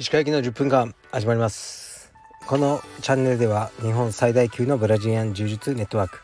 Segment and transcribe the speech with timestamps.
[0.00, 2.12] 石川行きの10分間始まります。
[2.48, 6.18] このチャンネルでは日本最大級のブラジリアン柔術ネットワーク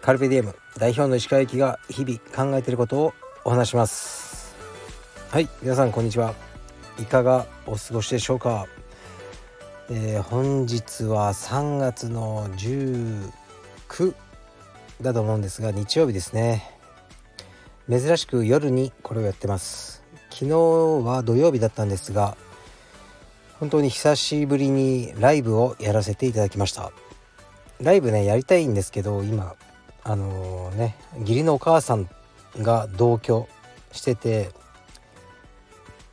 [0.00, 3.12] カルペディエム代表の石川行きが日々考えていることを
[3.44, 4.56] お話します。
[5.30, 6.34] はい皆さんこんにちは。
[6.98, 8.66] いかがお過ごしでしょうか、
[9.90, 13.30] えー、本日は3月の19
[15.00, 16.70] だと思うんですが日曜日ですね。
[17.88, 20.02] 珍しく夜にこれをやってます。
[20.30, 20.50] 昨日
[21.04, 22.36] は土曜日だったんですが
[23.58, 26.92] 本当に久しぶりにライブをやらせていただきました。
[27.80, 29.54] ライブねやりたいんですけど今
[30.04, 32.08] あのー、ね義理のお母さん
[32.58, 33.48] が同居
[33.92, 34.50] してて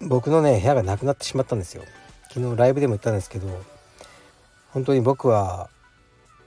[0.01, 1.83] 僕のね部屋がなくなってしまったんですよ。
[2.31, 3.47] 昨日ライブでも言ったんですけど
[4.71, 5.69] 本当に僕は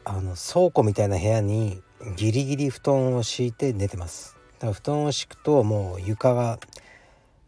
[0.04, 1.82] あの倉庫みたいな部屋に
[2.16, 4.36] ギリギリ布団を敷いて寝てます。
[4.58, 6.58] だから布団を敷くともう床が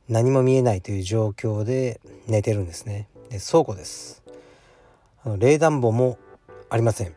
[0.09, 3.09] 何も見えないという状況で寝てるんですね。
[3.31, 4.23] で倉庫です。
[5.25, 6.19] あの冷暖房も
[6.71, 7.15] ありません。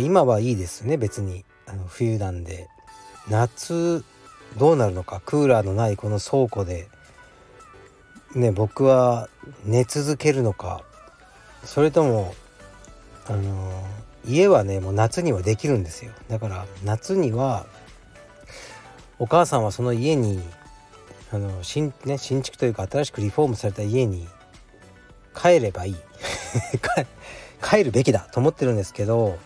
[0.00, 1.44] 今はいいですね別に。
[1.66, 2.68] あの冬なんで。
[3.28, 4.04] 夏
[4.58, 6.88] どうなるのかクーラーのないこの倉庫で。
[8.34, 9.28] ね僕は
[9.64, 10.82] 寝続けるのか。
[11.64, 12.34] それとも
[13.26, 13.84] あの
[14.26, 16.12] 家はねもう夏にはできるんですよ。
[16.28, 17.66] だから夏には
[19.18, 20.42] お母さんはその家に
[21.32, 24.26] あの新,、ね、新築というか新しくリフォームされた家に
[25.34, 25.96] 帰ればいい。
[27.62, 29.38] 帰るべきだと思ってるんですけど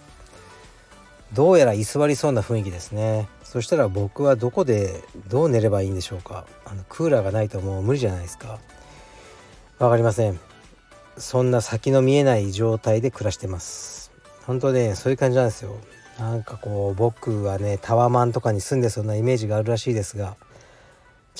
[1.32, 3.28] どうやら居座りそうな雰囲気ですね。
[3.42, 6.46] そしたら僕はどこでどう寝ればいいんでしょうか。
[6.64, 8.60] あのクーラーがないともう無理じゃないですか。
[9.78, 10.38] わかりません。
[11.18, 14.03] そんな先の見えない状態で暮らしてます。
[14.46, 15.76] 本当ねそういう感じなんですよ。
[16.18, 20.36] なんかこう僕はねタワマンとかに住んでそうなイメージがあるらしいですが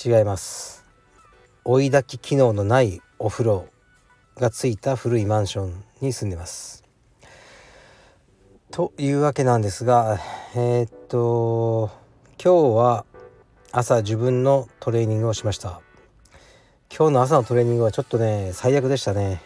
[0.05, 0.85] 違います。
[1.65, 3.67] 追い焚き機能のないお風呂
[4.37, 6.83] がついた古いマンションに住んでます。
[8.71, 10.19] というわけなんですが
[10.57, 11.91] えー、っと
[12.43, 13.07] 今日は
[13.71, 15.81] 朝自分のトレーニングをしました。
[16.97, 19.41] 今日の朝のトレーニングはちょっとね最悪でしたね。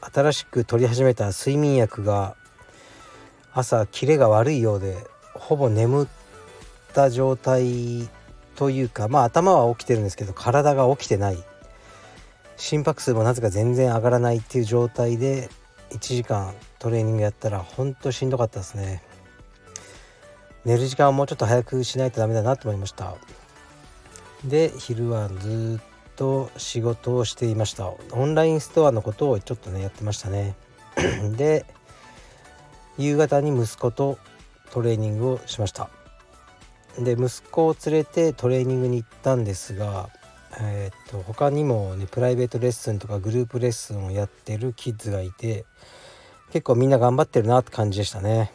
[0.00, 2.36] 新しく取り始めた睡眠薬が
[3.54, 4.96] 朝キレが悪いようで
[5.34, 6.08] ほぼ眠っ
[6.92, 8.08] た状態
[8.56, 11.38] というかまあ頭は起きてるんですけど体が起きてない。
[12.56, 15.50] 心拍数もなぜか全然上がらないっていう状態で
[15.90, 19.02] 1時間トレーニングやったらほんとしんどかったですね。
[20.64, 23.14] 寝る時間をもうちょっと早くしないとダメだなと思いました。
[24.44, 27.92] で昼はずっと仕事をしていました。
[28.12, 30.54] オンラインストアのことをちょっとねやってましたね。
[31.36, 31.66] で
[32.98, 34.18] 夕方に息子と
[34.70, 35.90] トレーニングをしました。
[36.98, 40.10] で息子を連れてトレーニングに行ったんですが
[40.60, 45.64] えー、っと他にもねプライベートレッスンとかグループレッスンをやってるキッズがいて
[46.52, 48.52] 結構みんな頑張ってるなって感じでしたね。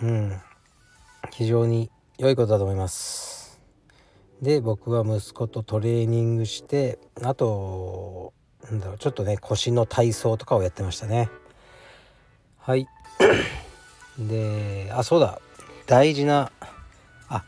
[0.00, 0.40] うん。
[1.32, 3.60] 非常に良いことだと思います。
[4.40, 8.32] で僕は息子とトレーニングしてあと
[8.62, 11.28] なんだろうちょっとね腰の体操とかをやってましたね。
[12.58, 12.86] はい。
[14.18, 15.40] であそうだ。
[15.86, 16.50] 大事な
[17.28, 17.44] あ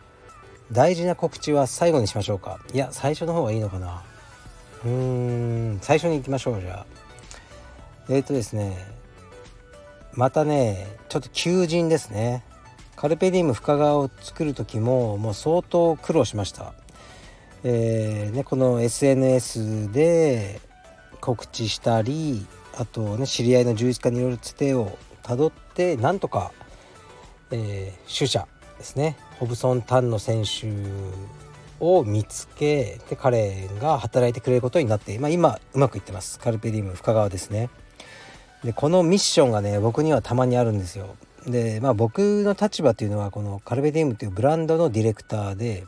[0.70, 2.58] 大事な告知は最後にしましょうか。
[2.72, 4.02] いや最初の方がいいのかな。
[4.84, 6.86] うーん最初に行きましょうじゃあ。
[8.08, 8.76] えっ、ー、とですね
[10.14, 12.44] またねちょっと求人ですね。
[12.96, 16.74] カルペディウム深川を作る時ももう相当苦労しました。
[17.64, 20.60] えー、ね、この SNS で
[21.20, 22.46] 告知したり
[22.76, 24.96] あとね知り合いの充実家にいろいろつてを
[25.28, 26.52] たどってなんとか、
[27.50, 29.18] えー、主者ですね。
[29.38, 30.72] ホブソン・タンの選手
[31.80, 36.38] を見つけで彼が働いてくれることになって、まあ、今うまくいってます。
[36.38, 37.68] カルペディウム深川ですね。
[38.64, 41.14] でこのミッションがね僕にはたまにあるんですよ。
[41.46, 45.84] でまあ僕の立場っていうのはこのカルペディウムというブランドのディレクターで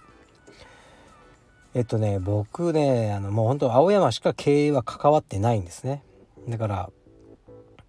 [1.72, 6.02] えっとね僕ねあのもう本当青山しか経営は関わってないんですね。
[6.46, 6.90] だから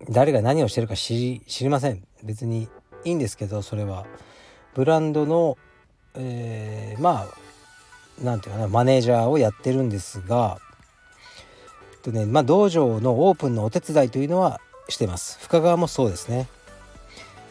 [0.10, 2.04] 誰が何をしてるか知りません。
[2.24, 2.70] 別に
[3.04, 4.06] いいんですけどそれは。
[4.74, 5.58] ブランドの、
[6.16, 7.28] えー、まあ
[8.22, 10.60] 何て言うかなマネージャーをやってるんですが
[12.02, 14.60] とねまあ、道場のオープンのお手伝いというのは
[14.90, 15.40] してます。
[15.40, 16.48] 深川もそうですね。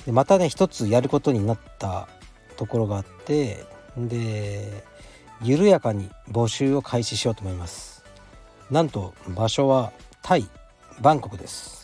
[0.07, 2.09] でまたね一つやることになった
[2.57, 3.65] ところがあって
[3.97, 4.85] で
[5.43, 8.05] 緩やかに募集を開始しようと思います。
[8.71, 9.93] なんと場所は
[10.23, 10.49] タイ
[11.01, 11.80] バンコクです。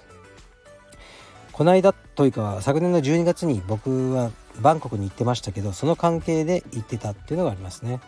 [1.57, 4.31] この間というか昨年の12月に僕は
[4.61, 7.99] バンコクに行ってましたけどその関係で行ってたっていうのがありますね。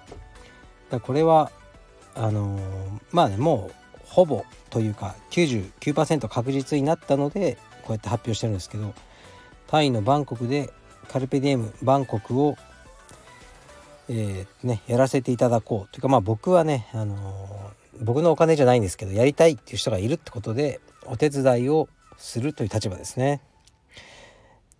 [0.90, 1.50] だこれは
[2.14, 2.60] あのー、
[3.10, 8.92] まあねもうほぼというか99%確実になったのでこうやって発表してるんですけど
[9.66, 10.68] タイのバンコクで
[11.10, 12.54] カルペディエムバンコクを、
[14.10, 23.40] えー、ね、やらせていただこうというかまあ僕はね、あのー、僕のお金じゃないんですけどやりたいっていう人がいるってことでお手伝いをするという立場ですね。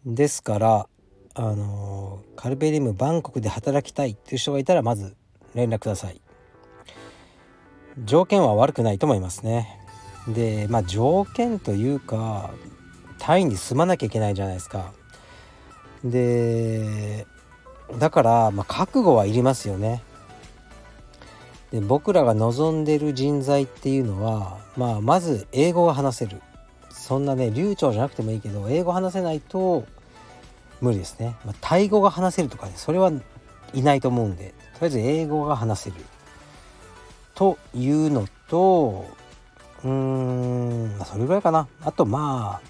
[0.04, 0.88] ですから
[1.34, 5.16] あの、カルペディエムバンコクで働きたいっていう人がいたらまず
[5.54, 6.20] 連絡ください。
[8.04, 9.78] 条件は悪くないと思いますね。
[10.26, 12.50] でまあ条件というか
[13.18, 14.92] タイに住まなきゃいけないじゃないですか。
[16.04, 17.26] で
[17.98, 20.02] だから、まあ、覚悟はいりますよね。
[21.70, 26.40] で僕らが望んでる人材っていうのは、まあ、まず英語が話せる
[27.08, 29.86] そんなね流暢じゃなくてもいいけど英語話せないと
[30.82, 33.10] 無理ですね、まあ、タイ語が話せるとかねそれは
[33.72, 35.96] いないと思うんでとりあえず英語が話せる。
[37.34, 39.06] というのと
[39.82, 41.66] うーんそれぐらいかな。
[41.80, 42.60] あとま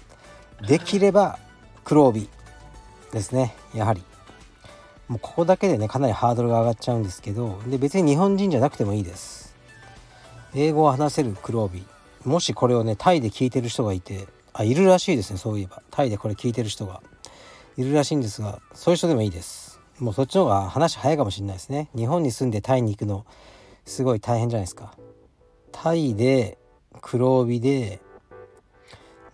[0.61, 1.37] あできれば
[1.83, 2.29] 黒帯
[3.11, 3.57] ですね。
[3.73, 4.01] やはり。
[5.09, 9.53] もうここだけでねかなりハードルが上がっちゃうんですけどで別に日本人じゃなくてもいいです。
[10.55, 11.83] 英語を話せる黒帯。
[12.25, 15.81] もしこれをねタイで聞いてる人がいてあいるらしいですねそういえば。
[15.91, 17.01] タイでこれ聞いてる人が。
[17.77, 19.79] いるらしいんですがそういう人でもいいです。
[19.99, 21.89] もうそっちの方が話早いかもしれないですね。
[21.95, 23.25] 日本に住んでタイに行くの
[23.85, 24.93] すごい大変じゃないですか。
[25.71, 26.57] タイで
[27.01, 28.01] 黒帯で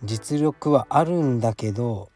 [0.04, 2.08] 実力はあるんだけど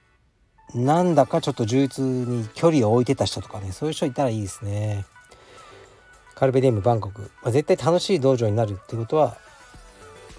[0.74, 5.04] なんだかちょっと充実に距離を置いてた人とかねそういう人いたらいいですね。
[6.34, 9.36] カルベディウムバンコク、まあ、絶対楽しい道場になるってことは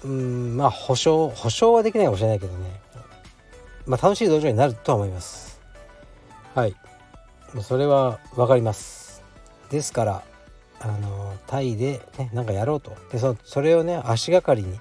[0.04, 2.80] うんまあ保証保証はできないかもしれないけどね。
[3.86, 5.60] まあ楽しい道場になるとは思います。
[6.54, 6.74] はい。
[7.62, 9.22] それは分かります。
[9.70, 10.22] ですから
[10.80, 12.96] あのタイでねなんかやろうと。
[13.10, 14.78] でそそれをね足がかりに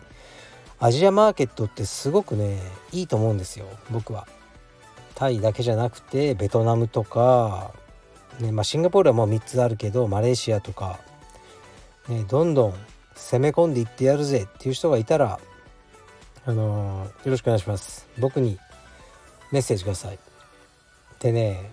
[0.80, 2.58] アジアマーケットってすごくね
[2.92, 3.68] いいと思うんですよ。
[3.92, 4.28] 僕は。
[5.14, 7.74] タイだけじゃなくてベトナムとか、
[8.40, 11.00] ねまあ、シンガポールはもう3つあるけどマレーシアとか、
[12.10, 12.74] ね、どんどん
[13.16, 15.40] 攻め込んでいってやるぜっていう人がいたら、
[16.46, 18.58] あのー、よろしくお願いします僕に
[19.52, 20.20] メッセージください
[21.20, 21.72] でね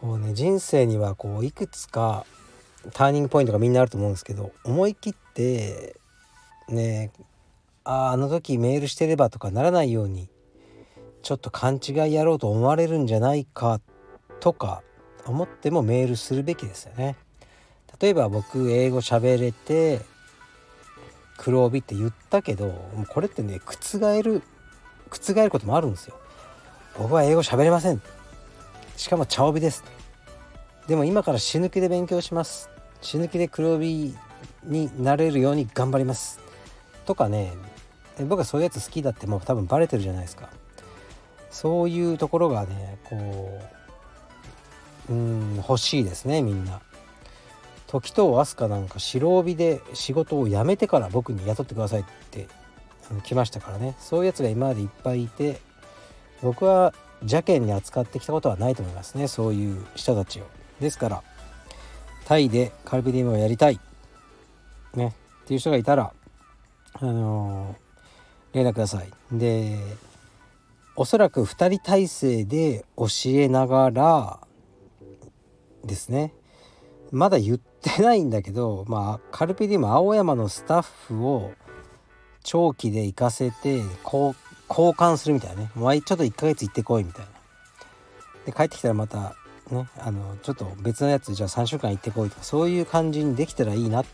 [0.00, 2.24] こうね人生にはこういくつか
[2.92, 5.96] ターニングポイントがみんなあると思うんですけど思い切って
[6.68, 7.12] ね
[7.84, 10.28] ああの時メールしてればとかならないように
[11.22, 13.80] ちょっと勘違いやろうと思われるんじゃないか
[14.40, 14.82] とか
[15.26, 17.16] 思ってもメールするべきですよね。
[18.00, 20.00] 例えば僕英語喋れて
[21.42, 22.72] 黒帯って言ったけど
[23.08, 24.42] これってね覆る
[25.10, 26.16] 覆ることもあるんですよ。
[26.96, 28.00] 僕は英語喋れません。
[28.96, 29.82] しかも茶帯です。
[30.86, 32.70] でも今から死ぬ気で勉強します。
[33.00, 34.14] 死ぬ気で黒帯
[34.62, 36.38] になれるように頑張ります。
[37.06, 37.52] とかね
[38.20, 40.48] 僕はそういうやつ好きだってもう多分バレてるじゃないですか。
[41.50, 43.60] そういうところがねこ
[45.10, 46.80] ううん欲しいですねみんな。
[47.92, 52.48] 時藤飛鳥なんか白帯で仕事を辞めてから僕に雇ってくださいって
[53.22, 53.94] 来ましたからね。
[53.98, 55.60] そういうやつが今までいっぱいいて
[56.40, 59.28] 僕は邪険に扱ってきたことはないと思いますね。
[59.28, 60.46] そういう人たちを。
[60.80, 61.22] ですから
[62.24, 63.78] タイでカルビディムをやりたい、
[64.94, 65.14] ね、
[65.44, 66.14] っていう人がいたら
[66.94, 69.10] あのー、連絡ください。
[69.30, 69.78] で
[70.96, 74.40] おそらく2人体制で教えながら
[75.84, 76.32] ですね。
[77.10, 77.71] まだ言って
[78.02, 81.52] ないんだけどまあカルピディウム青山のスタッフを
[82.42, 84.34] 長期で行かせて交
[84.68, 85.70] 換するみたいなね。
[85.74, 87.30] もうちょっと1ヶ月行ってこいみたいな。
[88.46, 89.36] で帰ってきたらまた
[89.70, 94.04] ねあのちょっと別のやつじゃあ3週間行ってこいとかそういう感じにできたらいいな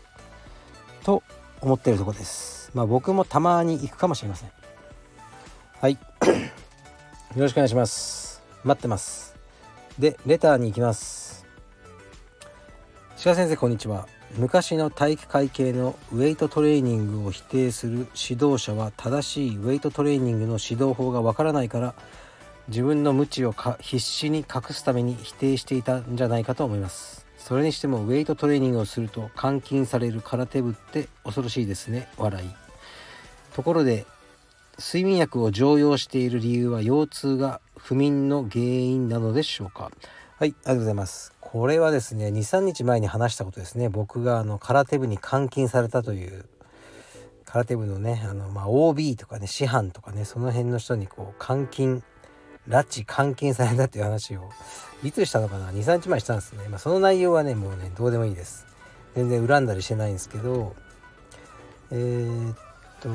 [1.03, 1.23] と
[1.61, 2.71] 思ってるとこです。
[2.73, 4.51] まあ僕もたまに行くかもしれません。
[5.81, 5.93] はい。
[5.93, 5.99] よ
[7.35, 8.41] ろしくお願いします。
[8.63, 9.35] 待ってます。
[9.97, 11.45] でレターに行きます。
[13.21, 14.07] 鹿先生こんにちは。
[14.37, 21.95] 昔の体育会系のウェイトトレーニングを否定する指導者は正しいウェイトトレーニングの指導法がわからないから
[22.69, 27.25] 自分の無知を必死に隠すために否定していたんじゃないかと思います。
[27.37, 32.07] それにしてもウェイトトレーニングをすると監禁される空手部って恐ろしいですね。
[32.17, 32.49] 笑い。
[33.53, 34.05] ところで
[34.77, 39.91] 睡眠薬を常用している理由は腰痛が不眠の原因なのでしょうか？
[40.39, 41.33] はいありがとうございます。
[41.41, 43.89] これはですね23日前に話したことですね。
[43.89, 46.45] 僕があの空手部に監禁されたという
[47.43, 52.03] 空手部のねあの、まあ、OB とかね師範とかねその辺の人にこう監禁
[52.69, 54.49] 拉致監禁されたっていう話を
[55.03, 58.65] いつしたのかな？23日前したんですね、まあ、その内容はねもうねどうでもいいです。
[59.15, 60.73] 全然恨んだりしてないんですけど
[61.91, 62.57] えー、っ
[63.01, 63.09] と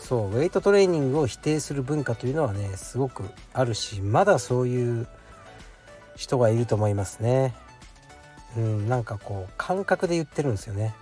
[0.00, 5.06] そうウェイトトレーニングを否定する文化というのはねすごくあるしまだそういう
[6.18, 7.54] 人がいると思いますね。
[8.56, 10.94] うんなんかこう感覚で言ってるんですよね。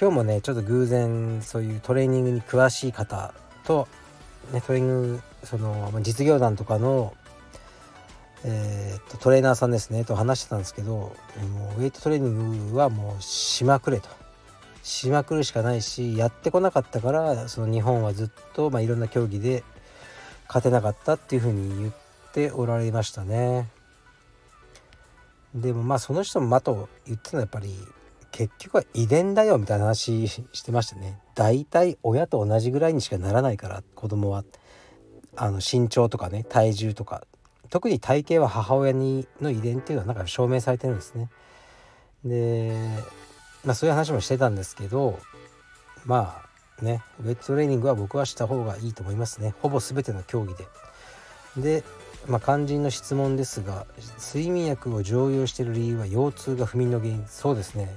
[0.00, 3.86] 今日もねちょっと偶然そういうトレーニングに詳しい方と、
[4.50, 7.14] ね、トレーニングその実業団とかの、
[8.44, 11.14] えー、っとトレーナーさんですねと話してたんですけども
[11.76, 14.08] うウェイトトレーニングはもうしまくれと。
[14.82, 19.62] しまくるしかないしやってこなかったからその日本はずっと、まあ、いろんな競技で
[20.48, 21.92] 勝てなかったっていうふうに言っ
[22.32, 23.68] ておられましたね。
[25.54, 27.76] でもまあその人もまと言ってたのはやっぱり
[28.30, 31.18] 結局は遺伝だよみたいな話してましたね。
[31.34, 34.44] 大体親と同じぐらいにしかならないから子供は
[35.36, 37.24] あの身長とかね体重とか
[37.68, 41.28] 特に体型は母親にの遺伝っていうのはなんか証明されてるんですね。
[42.24, 42.74] で
[43.64, 45.18] まあそういう話もしてたんですけど
[46.06, 46.42] ま
[46.80, 50.66] あねウェットトレーニングは僕はした方がいいと思いますねほぼ全ての競技で。
[51.56, 51.84] で、
[52.28, 53.86] まあ、肝心の質問ですが
[54.18, 57.24] 睡眠薬を常用している理由は腰痛が不眠の原因。
[57.26, 57.94] そうですね。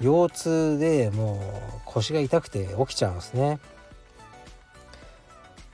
[0.00, 1.40] 腰痛でも
[1.76, 3.60] う腰が痛くて起きちゃうんですね。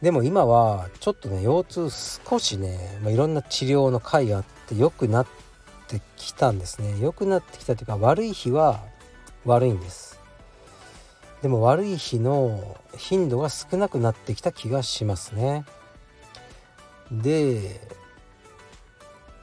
[0.02, 1.90] でも今はちょっとね腰痛
[2.28, 5.26] 少しね、まあ、いろんな治療の回があって良くなっ
[5.88, 6.98] てきたんですね。
[7.00, 8.80] 良くなってきたというか悪い日は
[9.44, 10.18] 悪いんです。
[11.42, 15.64] でも悪い日の頻度が少なくなってきた気がしますね。
[17.10, 17.80] で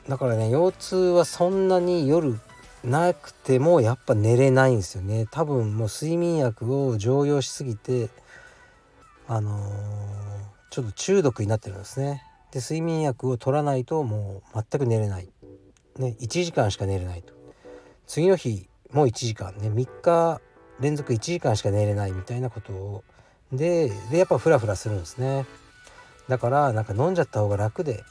[0.07, 2.39] だからね腰痛はそんなに夜
[2.83, 5.27] なくてもやっぱ寝れないんですよね。
[5.31, 8.09] 多分もう睡眠薬を常用しすぎて
[9.27, 9.63] あのー、
[10.69, 12.23] ちょっと中毒になってるんですね。
[12.51, 15.29] で睡眠薬を取らないともう全く寝れない。
[15.97, 17.33] ね1時間しか寝れないと。
[18.05, 20.39] 次の日もう1時間ね3日
[20.79, 23.03] 連続1時間しか寝れないみたいなことを。
[23.51, 25.45] ででやっぱフラフラするんですね。
[26.27, 28.03] だからなんか飲んじゃった方が楽で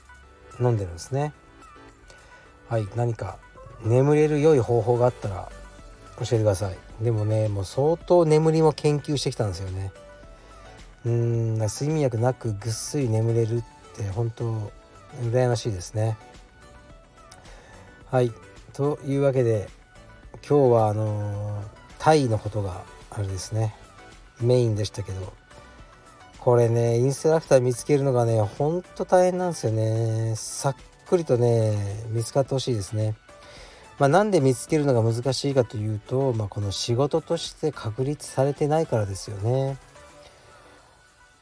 [0.61, 1.33] 飲んでるんですね。
[2.69, 3.39] はい何か
[3.85, 5.51] 眠れる良い方法があったら
[6.19, 6.77] 教えてください。
[7.03, 9.93] でもねもう相当眠りも研究してきたんですよね。
[11.05, 13.63] うん睡眠薬なくぐっすり眠れるっ
[13.97, 14.73] て本当
[15.23, 16.17] 羨ましいですね。
[18.11, 18.33] はい
[18.73, 19.69] というわけで
[20.49, 21.63] 今日はあの
[21.99, 23.75] タイのことがあれですね。
[24.41, 25.33] メインでしたけど。
[26.47, 30.35] これねインストラクター見つけるのがねほんと大変なんですよね。
[30.37, 30.77] さっ
[31.09, 33.17] くりとね見つかってほしいですね。
[33.99, 39.77] まあ、なんで見つけるのが難しいかというと、まあ、この仕事として確立されてないからですよね。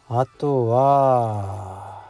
[0.09, 2.03] あとは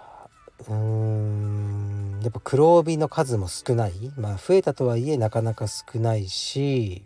[0.69, 3.93] うーんやっぱ黒帯の数も少ない。
[4.17, 7.03] まあ増えたとはいえなかなか少ないし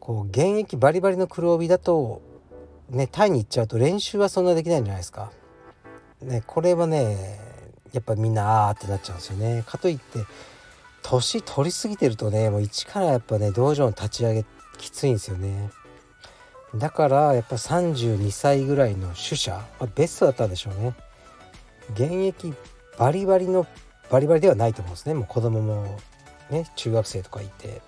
[0.00, 2.20] こう現役バリバリの黒帯だと
[2.90, 5.30] ねタイに行っちゃうと練習はそんなできないんじゃないですか。
[6.22, 7.38] ねこれはね
[7.92, 9.62] やっぱみんなあーってなっちゃうんですよね。
[9.66, 10.24] かといって
[11.02, 14.44] 年取りすぎてるとねもう一からやっぱね道場の立ち上げ
[14.78, 15.70] きついんですよね。
[16.74, 20.94] だからやっぱ32歳ぐらいの主者、ま、ベストだったんでしょうね。
[21.94, 22.52] 現役
[22.98, 23.66] バリバリの
[24.10, 25.14] バリバリではないと思うんですね。
[25.14, 25.98] もう子供も
[26.50, 27.80] ね中学生とかいて。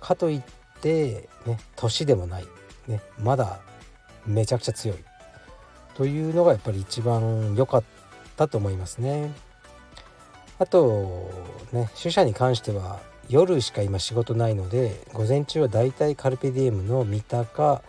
[0.00, 0.42] かといっ
[0.82, 2.46] てね年でもない、
[2.86, 3.60] ね、まだ
[4.26, 4.98] めちゃくちゃ強い。
[5.94, 7.84] というのがやっぱり一番良かっ
[8.36, 9.32] たと思いますね。
[10.58, 11.30] あと
[11.72, 17.82] ね主者に関しては夜しか今仕事ないので午前中はだいたいカルペディエムの三鷹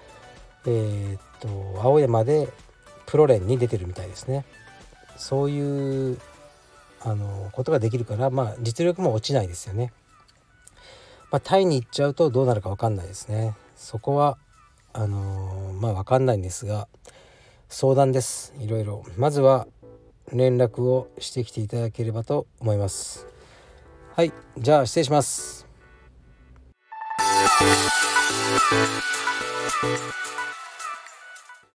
[0.67, 2.49] えー、っと青山で
[3.05, 4.45] プロ連に出てるみたいですね。
[5.17, 6.19] そういう
[7.01, 9.93] あのことができるからまあ実力も落ちないですよね。
[11.31, 13.55] まあ、タイに行っちゃうとどうなるか分かんないですね。
[13.75, 14.37] そこは
[14.97, 16.87] あのー、まあ分かんないんですが
[17.67, 18.53] 相談です。
[18.59, 19.03] いろいろ。
[19.17, 19.67] まずは
[20.31, 23.27] 連絡をしてきていただければと思います。
[24.15, 24.31] はい。
[24.57, 25.67] じゃあ失礼します。